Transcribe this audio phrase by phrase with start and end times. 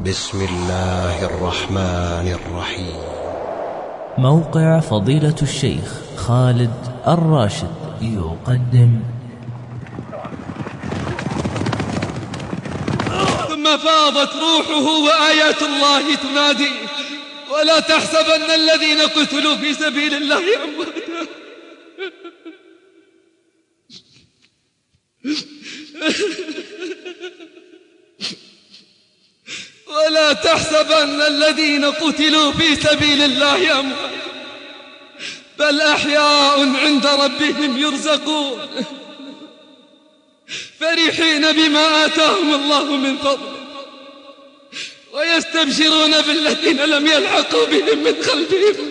[0.00, 3.00] بسم الله الرحمن الرحيم.
[4.18, 6.74] موقع فضيلة الشيخ خالد
[7.08, 9.00] الراشد يقدم.
[13.48, 16.72] ثم فاضت روحه وآيات الله تنادي.
[17.50, 21.02] ولا تحسبن الذين قتلوا في سبيل الله أمواتا
[29.92, 34.22] ولا تحسبن الذين قتلوا في سبيل الله أمواتا
[35.58, 38.58] بل أحياء عند ربهم يرزقون.
[40.80, 43.62] فرحين بما آتاهم الله من فضله
[45.12, 48.90] ويستبشرون بالذين لم يلحقوا بهم من خلفهم.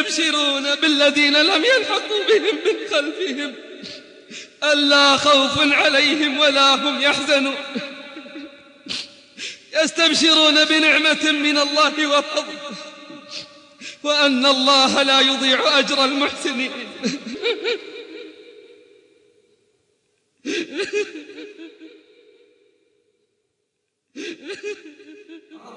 [0.06, 3.56] ويستبشرون بالذين لم يلحقوا بهم من خلفهم.
[4.64, 7.56] ألا خوف عليهم ولا هم يحزنون.
[9.84, 12.54] يستبشرون بنعمة من الله وفضل.
[14.04, 16.72] وأن الله لا يضيع أجر المحسنين.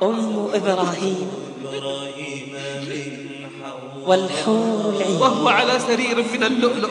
[0.03, 1.49] أم إبراهيم.
[4.09, 5.21] والحور العين.
[5.21, 6.91] وهو على سرير من اللؤلؤ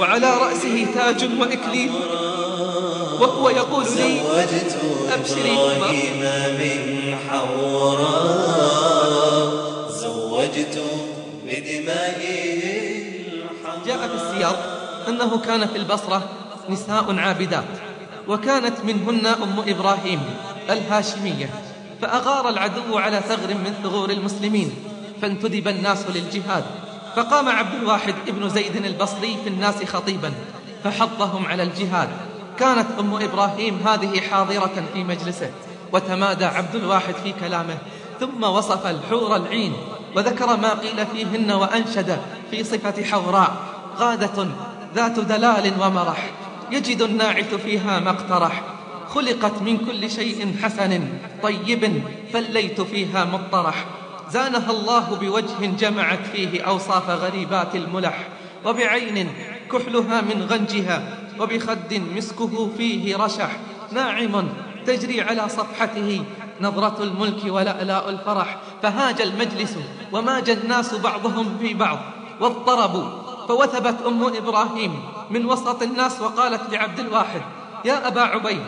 [0.00, 1.92] وعلى رأسه تاج وإكليل.
[3.20, 4.20] وهو يقول لي
[5.14, 6.20] أبشري إبراهيم
[6.60, 6.80] من
[7.28, 8.68] حوراء
[9.88, 10.76] زوجت
[11.46, 12.36] بدمائه
[13.86, 14.58] جاء في السياق
[15.08, 16.20] أنه كان في البصرة
[16.68, 17.64] نساء عابدات
[18.28, 20.20] وكانت منهن أم إبراهيم
[20.70, 21.50] الهاشمية
[22.02, 24.70] فأغار العدو على ثغر من ثغور المسلمين.
[25.22, 26.64] فانتدب الناس للجهاد.
[27.16, 30.32] فقام عبد الواحد ابن زيد البصري في الناس خطيبا
[30.84, 32.08] فحضهم على الجهاد.
[32.58, 35.50] كانت أم إبراهيم هذه حاضرة في مجلسه
[35.92, 37.78] وتمادى عبد الواحد في كلامه
[38.20, 39.72] ثم وصف الحور العين
[40.16, 43.56] وذكر ما قيل فيهن وأنشد في صفة حوراء
[43.98, 44.48] غادة
[44.94, 46.30] ذات دلال ومرح
[46.72, 48.62] يجد الناعث فيها ما اقترح.
[49.08, 51.08] خلقت من كل شيء حسن
[51.42, 53.84] طيب فالليت فيها مطرح.
[54.30, 58.28] زانها الله بوجه جمعت فيه أوصاف غريبات الملح
[58.64, 59.28] وبعين
[59.72, 63.50] كحلها من غنجها وبخد مسكه فيه رشح.
[63.92, 64.48] ناعم
[64.86, 66.24] تجري على صفحته
[66.60, 68.56] نظرة الملك ولألاء الفرح.
[68.82, 69.76] فهاج المجلس
[70.12, 71.98] وماج الناس بعضهم في بعض
[72.40, 73.08] واضطربوا
[73.48, 75.00] فوثبت أم إبراهيم.
[75.30, 77.40] من وسط الناس وقالت لعبد الواحد
[77.84, 78.62] يا أبا عبيد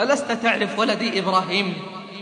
[0.00, 1.74] ألست تعرف ولدي إبراهيم؟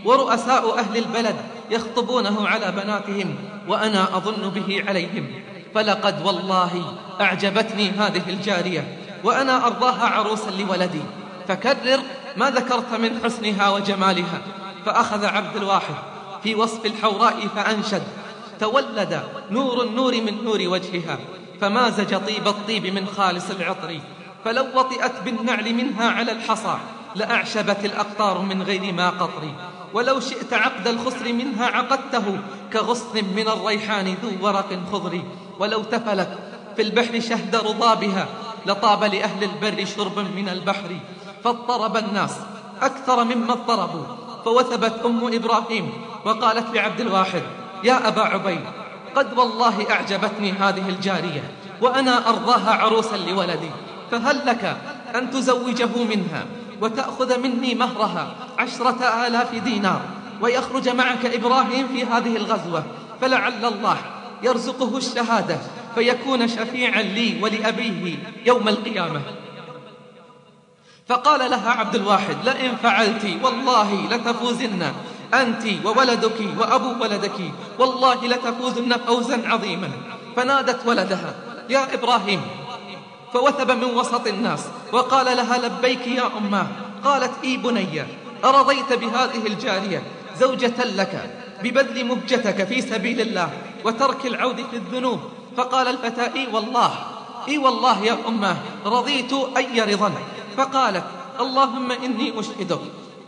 [0.05, 1.35] ورؤساء أهل البلد
[1.73, 3.35] يخطبونه على بناتهم
[3.67, 5.27] وأنا أظن به عليهم.
[5.75, 11.01] فلقد والله أعجبتني هذه الجارية وأنا أرضاها عروسا لولدي.
[11.47, 11.99] فكرر
[12.37, 14.41] ما ذكرت من حسنها وجمالها.
[14.85, 15.95] فأخذ عبد الواحد
[16.43, 18.03] في وصف الحوراء فأنشد.
[18.59, 21.17] تولد نور النور من نور وجهها.
[21.61, 23.99] فمازج طيب الطيب من خالص العطر.
[24.45, 26.77] فلو وطئت بالنعل منها على الحصى
[27.15, 29.43] لأعشبت الأقطار من غير ما قطر.
[29.93, 32.39] ولو شئت عقد الخصر منها عقدته
[32.73, 35.21] كغصن من الريحان ذو ورق خضر.
[35.59, 36.37] ولو تفلت
[36.75, 38.27] في البحر شهد رضابها
[38.65, 40.89] لطاب لأهل البر شرب من البحر.
[41.43, 42.35] فاضطرب الناس
[42.81, 44.05] أكثر مما اضطربوا
[44.45, 45.91] فوثبت أم إبراهيم
[46.25, 47.43] وقالت لعبد الواحد
[47.83, 48.65] يا أبا عبيد
[49.15, 53.71] قد والله أعجبتني هذه الجارية وأنا أرضاها عروسا لولدي
[54.11, 54.77] فهل لك
[55.15, 56.45] أن تزوجه منها؟
[56.83, 60.01] وتأخذ مني مهرها عشرة آلاف دينار
[60.41, 62.83] ويخرج معك إبراهيم في هذه الغزوة
[63.21, 63.97] فلعل الله
[64.43, 65.57] يرزقه الشهادة
[65.95, 69.21] فيكون شفيعا لي ولأبيه يوم القيامة.
[71.07, 74.91] فقال لها عبد الواحد لئن فعلت والله لتفوزن
[75.33, 79.89] أنت وولدك وأبو ولدك والله لتفوزن فوزا عظيما.
[80.35, 81.35] فنادت ولدها
[81.69, 82.41] يا إبراهيم
[83.33, 84.59] فوثب من وسط الناس
[84.91, 86.67] وقال لها لبيك يا أماه
[87.03, 88.03] قالت إي بني
[88.43, 90.03] أرضيت بهذه الجارية
[90.39, 91.29] زوجة لك
[91.63, 93.49] ببذل مهجتك في سبيل الله
[93.85, 95.19] وترك العود في الذنوب.
[95.57, 96.91] فقال الفتى إي والله
[97.47, 100.11] إي والله يا أماه رضيت أي رضا
[100.57, 101.03] فقالت
[101.39, 102.79] اللهم إني أشهدك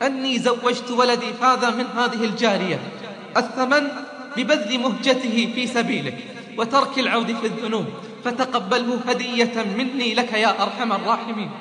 [0.01, 2.79] أني زوجت ولدي فاذا من هذه الجارية
[3.37, 3.87] الثمن
[4.37, 6.17] ببذل مهجته في سبيلك
[6.57, 7.85] وترك العود في الذنوب.
[8.25, 11.51] فتقبله هدية مني لك يا أرحم الراحمين.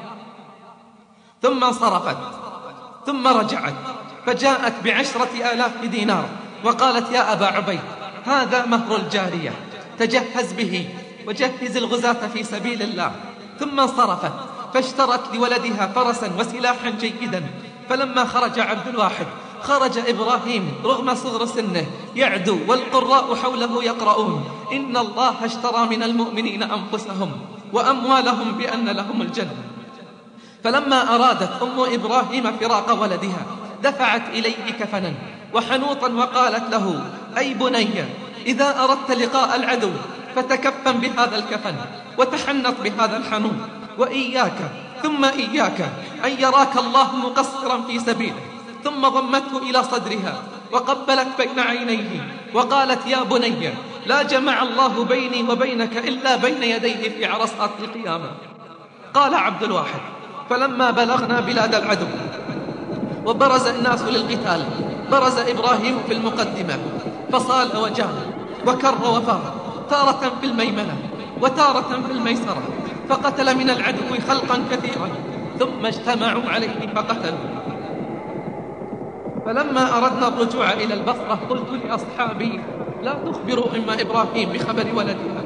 [1.42, 2.16] ثم انصرفت
[3.06, 3.74] ثم رجعت
[4.26, 6.24] فجاءت بعشرة آلاف دينار
[6.64, 7.80] وقالت يا أبا عبيد
[8.26, 9.52] هذا مهر الجارية
[9.98, 10.88] تجهز به
[11.26, 13.12] وجهز الغزاة في سبيل الله.
[13.60, 14.32] ثم انصرفت
[14.74, 17.46] فاشترت لولدها فرسا وسلاحا جيدا
[17.88, 19.26] فلما خرج عبد الواحد
[19.64, 24.44] خرج إبراهيم رغم صغر سنه يعدو والقراء حوله يقرؤون.
[24.72, 27.30] إن الله اشترى من المؤمنين أنفسهم
[27.72, 29.64] وأموالهم بأن لهم الجنة.
[30.64, 33.42] فلما أرادت أم إبراهيم فراق ولدها
[33.82, 35.12] دفعت إليه كفنا
[35.54, 37.04] وحنوطا وقالت له
[37.38, 38.04] أي بني
[38.46, 39.90] إذا أردت لقاء العدو
[40.36, 41.76] فتكفن بهذا الكفن
[42.18, 43.60] وتحنط بهذا الحنوط
[43.98, 44.58] وإياك
[45.02, 45.80] ثم إياك
[46.24, 48.53] أن يراك الله مقصرا في سبيله.
[48.84, 50.42] ثم ضمته إلى صدرها
[50.72, 52.12] وقبلت بين عينيه
[52.54, 53.70] وقالت يا بني
[54.06, 58.30] لا جمع الله بيني وبينك إلا بين يديه في عرصات القيامة.
[59.14, 60.00] قال عبد الواحد
[60.50, 62.06] فلما بلغنا بلاد العدو
[63.26, 64.64] وبرز الناس للقتال
[65.10, 66.78] برز إبراهيم في المقدمة
[67.32, 68.14] فصال وجاه
[68.66, 69.54] وكر وفار
[69.90, 70.96] تارة في الميمنة
[71.40, 72.62] وتارة في الميسرة
[73.08, 75.08] فقتل من العدو خلقا كثيرا
[75.58, 77.73] ثم اجتمعوا عليه فقتلوا.
[79.46, 82.60] فلما أردنا الرجوع إلى البصرة قلت لأصحابي
[83.02, 85.42] لا تخبروا أم إبراهيم بخبر ولدها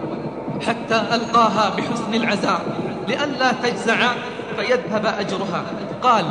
[0.67, 2.61] حتى ألقاها بحسن العزاء
[3.09, 4.13] لئلا تجزع
[4.57, 5.65] فيذهب أجرها.
[6.03, 6.25] قال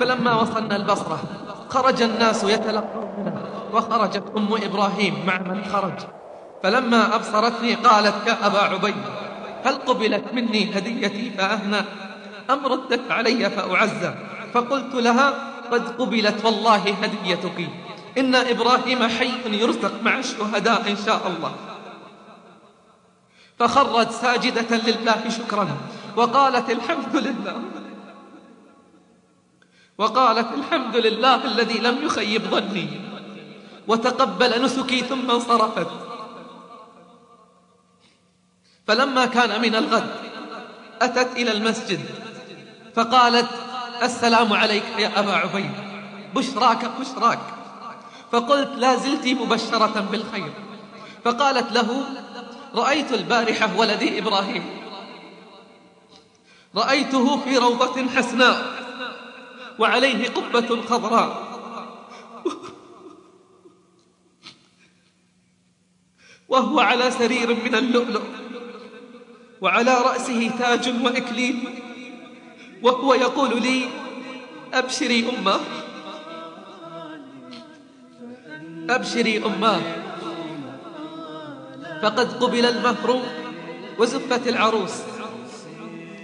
[0.00, 1.18] فلما وصلنا البصرة
[1.68, 5.98] خرج الناس يتلقوننا وخرجت أم إبراهيم مع من خرج.
[6.62, 8.94] فلما أبصرتني قالت يا أبا عبيد
[9.64, 11.80] هل قبلت مني هديتي فأهنى
[12.50, 14.14] أم ردت علي فأعزى؟
[14.54, 17.68] فقلت لها قد قبلت والله هديتك.
[18.18, 21.54] إن إبراهيم حي يرزق مع الشهداء إن شاء الله.
[23.58, 25.68] فخرت ساجدة لله شكرا
[26.16, 27.56] وقالت الحمد لله.
[29.98, 32.88] وقالت الحمد لله الذي لم يخيب ظني.
[33.88, 35.90] وتقبل نسكي ثم انصرفت.
[38.86, 40.10] فلما كان من الغد
[41.02, 42.00] أتت إلى المسجد
[42.94, 43.48] فقالت
[44.02, 45.70] السلام عليك يا أبا عبيد.
[46.34, 47.38] بشراك بشراك.
[48.32, 50.52] فقلت لا زلت مبشرة بالخير.
[51.24, 52.04] فقالت له
[52.74, 54.64] رأيت البارحة ولدي إبراهيم.
[56.76, 58.64] رأيته في روضة حسناء.
[59.78, 61.50] وعليه قبة خضراء.
[66.48, 68.22] وهو على سرير من اللؤلؤ.
[69.60, 71.82] وعلى رأسه تاج وإكليل.
[72.82, 73.88] وهو يقول لي
[74.74, 75.60] أبشري أمة.
[78.90, 79.80] أبشري أماه
[82.02, 83.22] فقد قبل المهر
[83.98, 84.94] وزفت العروس.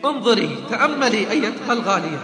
[0.05, 2.21] انظري تأملي أيتها الغالية.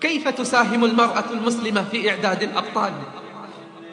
[0.00, 2.92] كيف تساهم المرأة المسلمة في إعداد الأبطال؟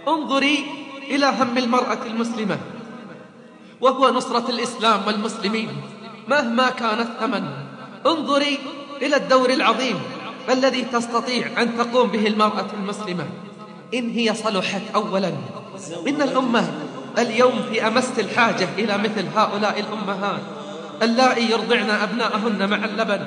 [0.08, 0.66] انظري
[1.10, 2.58] إلى هم المرأة المسلمة.
[3.82, 5.70] وهو نصرة الإسلام والمسلمين
[6.28, 7.65] مهما كان الثمن.
[8.06, 8.60] انظري
[9.02, 10.00] إلى الدور العظيم.
[10.50, 13.26] الذي تستطيع أن تقوم به المرأة المسلمة؟
[13.94, 15.32] إن هي صلحت أولا.
[16.08, 16.72] إن الأمة
[17.18, 20.42] اليوم في أمس الحاجة إلى مثل هؤلاء الأمهات.
[21.02, 23.26] اللائي يرضعن أبناءهن مع اللبن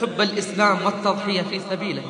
[0.00, 2.02] حب الإسلام والتضحية في سبيله.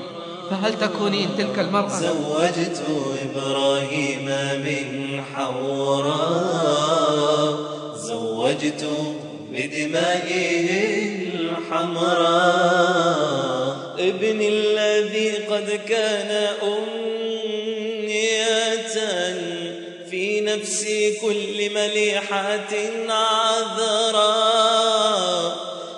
[0.51, 2.83] فهل تكونين تلك المرأة؟ زوجت
[3.23, 4.25] إبراهيم
[4.65, 6.35] من حوراء.
[7.97, 8.87] زوجت
[9.53, 11.24] بدمائه
[11.73, 13.15] الحمراء
[13.99, 18.15] ابن الذي قد كان أمنية
[20.11, 20.85] في نفس
[21.23, 22.69] كل مليحة
[23.09, 24.55] عذراء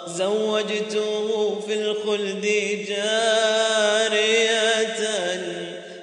[0.06, 2.46] زوجته في الخلد
[2.88, 4.36] جارية.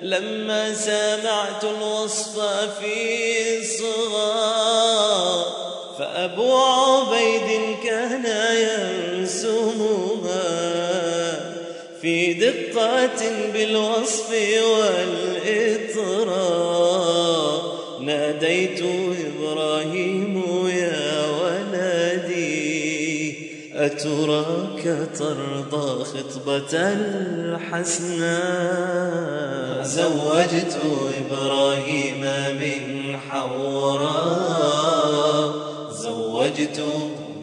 [0.01, 2.39] لما سمعت الوصف
[2.79, 5.45] في صغار
[5.99, 9.12] فأبو عبيد كان ينسمها
[13.53, 14.29] بالوصف
[14.79, 16.23] والإطراء.
[18.01, 18.81] ناديت
[19.27, 22.53] إبراهيم يا ولدي
[23.73, 24.83] أتراك
[25.19, 28.33] ترضى خطبة الحسناء
[29.83, 30.77] زوجت
[31.21, 32.21] إبراهيم
[32.61, 32.81] من
[33.29, 34.73] حوراء
[35.91, 36.79] زوجت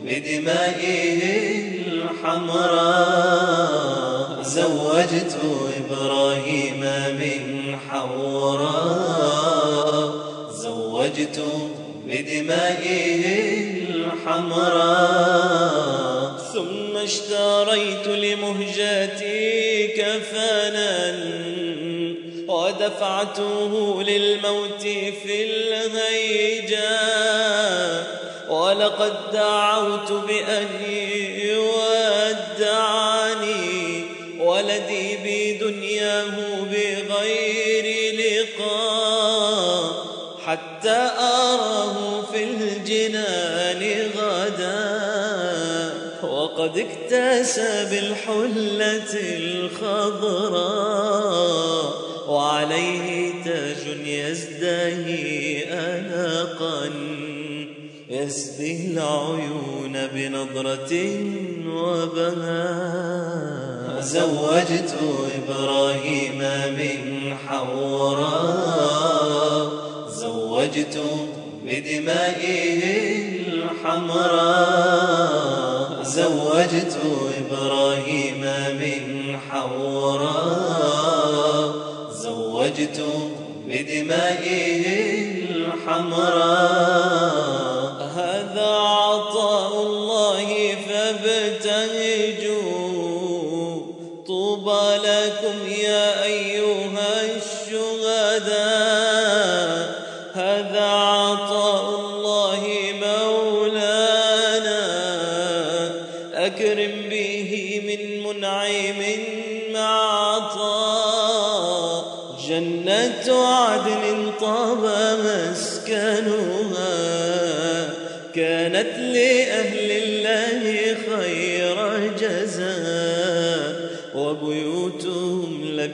[0.04, 1.20] بدمائه
[1.86, 3.79] الحمراء.
[4.50, 5.36] زوجت
[5.80, 6.80] إبراهيم
[7.20, 7.42] من
[7.88, 8.70] حوراء
[10.50, 11.38] زوجت
[12.06, 13.24] بدمائه
[13.90, 15.10] الحمراء.
[16.54, 20.94] ثم اشتريت لمهجتي كفنا
[22.48, 24.82] ودفعته للموت
[25.22, 27.00] في الهيجا
[28.48, 30.68] ولقد دعوت بأن
[43.28, 45.00] الجنان غدا
[46.22, 49.12] وقد اكتسى بالحلة
[49.82, 50.80] الخضراء
[52.28, 56.90] وعليه تاج يزدهي أناقا
[58.10, 60.92] يسدي العيون بنظرة
[61.66, 63.30] وبهاء.
[64.00, 64.94] زوجت
[65.38, 66.38] إبراهيم
[66.78, 67.00] من
[67.48, 68.90] حوراء
[70.08, 70.96] زوجت
[71.64, 72.82] بدمائه
[73.48, 74.80] الحمراء
[76.02, 76.96] زوجت
[77.40, 78.40] إبراهيم
[78.80, 79.02] من
[79.50, 80.90] حوراء
[82.10, 83.00] زوجت
[83.66, 84.84] بدمائه
[85.50, 86.79] الحمراء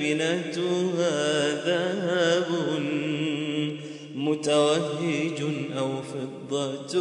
[0.01, 2.47] لبنتها ذهب
[4.15, 5.43] متوهج
[5.79, 6.95] أو فضة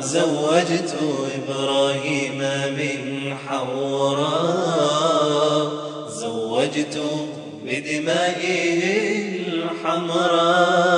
[0.00, 0.94] زوجت
[1.38, 2.38] إبراهيم
[2.78, 3.00] من
[3.48, 4.52] حوراء
[6.08, 6.96] زوجت
[7.66, 8.82] بدمائه
[9.48, 10.92] الحمراء.